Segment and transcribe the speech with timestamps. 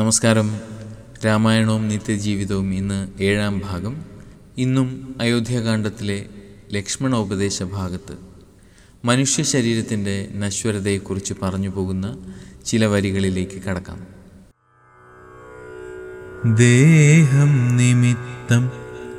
[0.00, 0.56] നമസ്കാരം.
[1.26, 3.96] രാമായണവും നിത്യജീവിതവും ഇന്ന് ഏഴാം ഭാഗം.
[4.58, 6.24] ഇന്നും അയോധ്യാകാന്ഡത്തിലെ
[6.72, 8.16] ലക്ഷ്മണ ഉപദേശ ഭാഗത്ത്
[9.04, 12.16] മനുഷ്യ ശരീരത്തിന്റെ നശ്വരതയെക്കുറിച്ച് പറഞ്ഞു പോകുന്ന
[12.64, 14.06] ചില വരികളിലേക്ക് കടക്കാം.
[16.54, 18.70] ദേഹം നിമിത്തം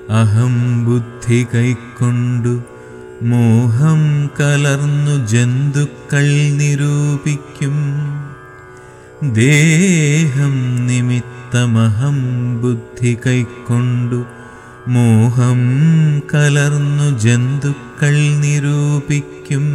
[0.09, 2.63] അഹം ബുദ്ധി കൈക്കൊണ്ടു
[3.21, 6.27] മോഹം കലർന്നു ജന്തുക്കൾ
[6.57, 7.75] നിരൂപിക്കും.
[9.33, 10.70] ദേഹം
[11.53, 12.17] നിമിത്തമഹം
[12.61, 14.25] ബുദ്ധി കൈക്കൊണ്ടു
[14.87, 15.59] മോഹം
[16.33, 19.65] കലർന്നു ജന്തുക്കൾ നിരൂപിക്കും.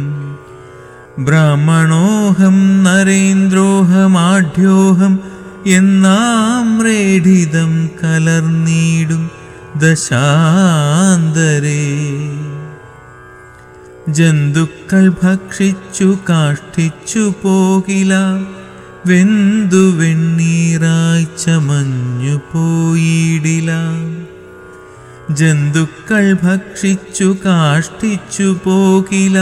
[1.19, 5.19] ബ്രാഹ്മണോഹം നരേന്ദ്രോഹമാഢ്യോഹം
[5.67, 9.29] എന്നാം രേഢിതം കലർന്നീടും
[9.77, 11.81] ദശാന്തരേ.
[14.09, 18.13] ജന്തുക്കൾ ഭക്ഷിച്ചു കാഷ്ടിച്ചു പോകില
[19.05, 21.16] വെന്തു വെണ്ണീറായി
[22.53, 23.71] പോയിടില.
[25.31, 29.39] ജന്തുക്കൾ ഭക്ഷിച്ചു കാഷ്ടിച്ചു പോകില.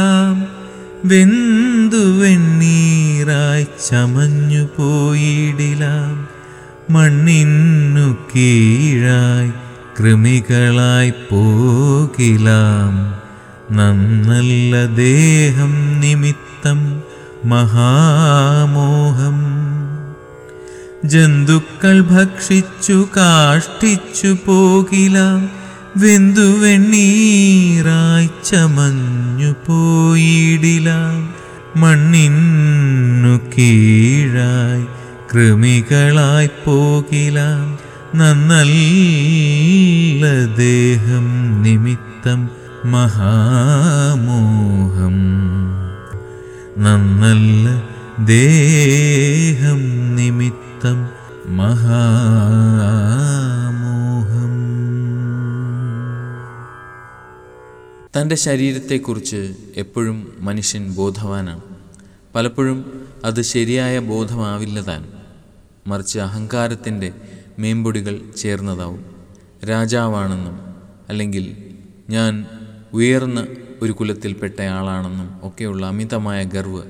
[1.05, 5.85] വെന്തു വെണ്ണീറായി ചമഞ്ഞു പോയിടില.
[6.89, 9.52] മണ്ണിന്നു കീഴായി
[9.99, 13.15] കൃമികളായി പോകിലാം.
[13.75, 17.02] നന്നല്ല ദേഹം നിമിത്തം
[17.45, 18.45] മഹാമോഹം.
[21.08, 25.39] ജന്തുക്കൾ ഭക്ഷിച്ചു കാഷ്ടിച്ചു പോകില
[25.98, 30.89] വെന്തുവെണ്ണീറായി ചമഞ്ഞു പോയിടില.
[31.76, 34.86] മണ്ണിന്നു കീഴായി
[35.33, 37.39] കൃമികളായി പോകില
[38.16, 38.66] നന്നല്ല
[40.56, 42.50] ദേഹം നിമിത്തം
[42.86, 44.26] മഹാമോഹം.
[46.78, 47.95] നന്നല്ല
[48.26, 50.64] ദേഹം നിമിത്തം
[51.45, 51.95] മഹാമോഹം.
[58.17, 61.61] തന്റെ ശരീരത്തെക്കുറിച്ച് എപ്പോഴും മനുഷ്യൻ ബോധവാനാണ്.
[62.36, 65.05] പലപ്പോഴും അത് ശരിയായ ബോധമാവില്ല താൻ
[65.87, 67.14] മറിച്ച് അഹങ്കാരത്തിന്റെ
[67.59, 69.05] മേമ്പൊടികൾ ചേർന്നതാവും.
[69.70, 70.59] രാജാവാണെന്നും
[71.09, 71.76] അല്ലെങ്കിൽ
[72.09, 72.45] ഞാൻ
[72.93, 73.48] ഉയർന്ന
[73.82, 76.83] ഒരു കുലത്തിൽപ്പെട്ടയാളാണെന്നും ഒക്കെയുള്ള അമിതമായ ഗർവ്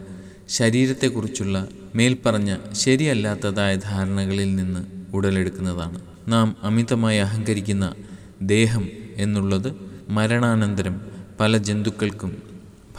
[0.49, 4.85] ശരീരത്തെക്കുറിച്ചുള്ള മേൽപ്പറഞ്ഞ ശരിയല്ലാത്തതായ ധാരണകളിൽ നിന്ന്
[5.15, 6.01] ഉടലെടുക്കുന്നതാണ്.
[6.27, 7.93] നാം അമിതമായി അഹങ്കരിക്കുന്ന
[8.41, 9.75] ദേഹം എന്നുള്ളത്
[10.09, 11.01] മരണാനന്തരം
[11.39, 12.37] പല ജന്തുക്കൾക്കും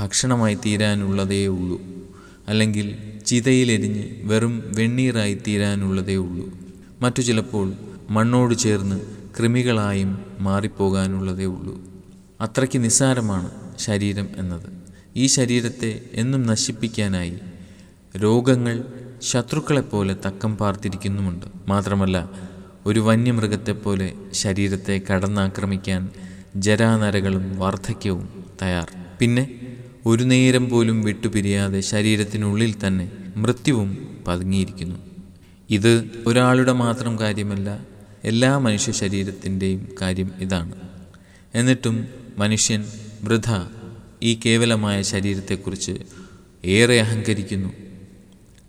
[0.01, 1.83] ഭക്ഷണമായി തീരാനുള്ളതേ ഉള്ളൂ.
[2.49, 6.51] അല്ലെങ്കിൽ ചിതയിലെരിഞ്ഞ് വെറും വെണ്ണീറായി തീരാനുള്ളതേ ഉള്ളൂ.
[7.01, 7.73] മറ്റു ചിലപ്പോൾ
[8.11, 9.01] മണ്ണോട് ചേർന്ന്
[9.39, 11.81] കൃമികളായും മാറിപ്പോകാനുള്ളതേ ഉള്ളൂ.
[12.41, 14.86] അത്രയ്ക്ക് നിസ്സാരമാണ് ശരീരം എന്നത്.
[15.17, 17.39] ഈ ശരീരത്തെ എന്നും നശിപ്പിക്കാനായി
[18.17, 18.85] രോഗങ്ങൾ
[19.23, 21.47] ശത്രുക്കളെപ്പോലെ തക്കം പാർത്തിരിക്കുന്നുമുണ്ട്.
[21.69, 22.31] മാത്രമല്ല
[22.87, 26.09] ഒരു വന്യമൃഗത്തെപ്പോലെ ശരീരത്തെ കടന്നാക്രമിക്കാൻ
[26.57, 28.89] ജരാനരകളും വാർദ്ധക്യവും തയ്യാർ.
[29.21, 29.45] പിന്നെ
[30.07, 34.97] ഒരു നേരം പോലും വിട്ടുപിരിയാതെ ശരീരത്തിനുള്ളിൽ തന്നെ മൃത്യുവും പതുങ്ങിയിരിക്കുന്നു.
[35.71, 37.87] ഇത് ഒരാളുടെ മാത്രം കാര്യമല്ല
[38.25, 40.75] എല്ലാ മനുഷ്യ ശരീരത്തിന്റെയും കാര്യം ഇതാണ്.
[41.55, 41.97] എന്നിട്ടും
[42.39, 42.85] മനുഷ്യൻ
[43.25, 43.51] വൃഥ
[44.23, 45.93] ഈ കേവലമായ ശരീരത്തെക്കുറിച്ച്
[46.65, 47.69] ഏറെ അഹങ്കരിക്കുന്നു.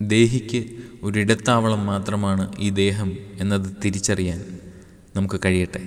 [0.02, 0.66] ദേഹിക്ക്
[1.04, 4.44] ഒരിടത്താവളം മാത്രമാണ് ഈ ദേഹം എന്നത് തിരിച്ചറിയാൻ
[5.16, 5.82] നമുക്ക് കഴിയട്ടെ.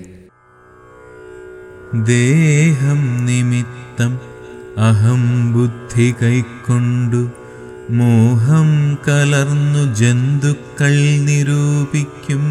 [2.04, 4.20] ദേഹം നിമിത്തം
[4.78, 7.30] അഹം ബുദ്ധി കൈക്കൊണ്ടു
[7.90, 12.44] മോഹം കലർന്നു ജന്തുക്കൾ നിരൂപിക്കും.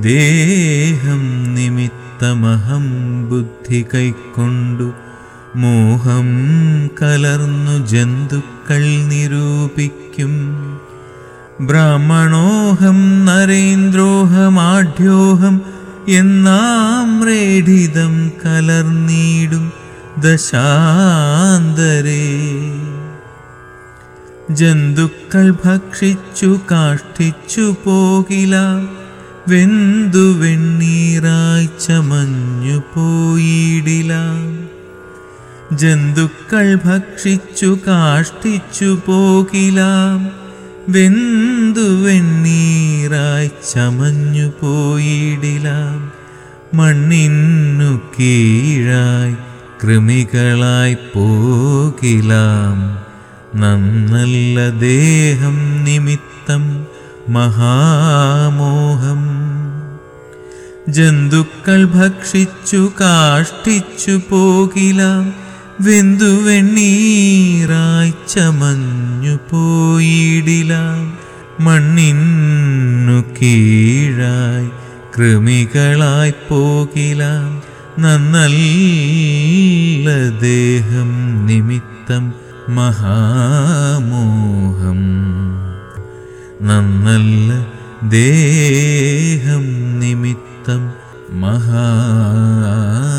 [0.00, 2.84] ദേഹം നിമിത്തമഹം
[3.28, 5.09] ബുദ്ധി കൈക്കൊണ്ടു
[5.56, 6.26] മോഹം
[7.02, 10.32] കലർന്നു ജന്തുക്കൾ നിരൂപിക്കും.
[11.60, 15.60] ബ്രാഹ്മണോഹം നരേന്ദ്രോഹമാഢ്യോഹം
[16.08, 19.72] എന്നാം രേഢിതം കലർന്നീടും
[20.18, 22.30] ദശാന്തരേ.
[24.50, 28.84] ജന്തുക്കൾ ഭക്ഷിച്ചു കാഷ്ടിച്ചു പോകില
[29.48, 34.12] വെന്തു വെണ്ണീറായി ചമഞ്ഞു പോയിടില.
[35.72, 40.30] ജന്തുക്കൾ ഭക്ഷിച്ചു കാഷ്ടിച്ചു പോകിലാം.
[40.88, 46.12] വെന്തു വെണ്ണീറായി ചമഞ്ഞു പോയിടിലാം.
[46.74, 49.36] മണ്ണിന്നു കീഴായി
[49.82, 53.04] കൃമികളായി പോകിലാം.
[53.60, 56.86] നന്നല്ല ദേഹം നിമിത്തം
[57.28, 59.26] മഹാമോഹം.
[60.88, 65.30] ജന്തുക്കൾ ഭക്ഷിച്ചു കാഷ്ടിച്ചു പോകില.
[65.80, 70.74] വെന്തു വെണ്ണീറായി ചമഞ്ഞു പോയിടില.
[71.60, 74.70] മണ്ണിന്നു കീഴായി
[75.16, 77.62] കൃമികളായി പോകിലാം.
[78.02, 78.58] നന്നല്ല
[80.38, 82.34] ദേഹം നിമിത്തം
[82.68, 84.20] മഹാമോഹം.
[86.62, 87.66] നന്നല്ല
[88.08, 90.90] ദേഹം നിമിത്തം
[91.40, 93.09] മഹാമോഹം